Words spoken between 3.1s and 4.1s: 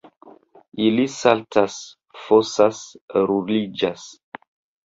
ruliĝas.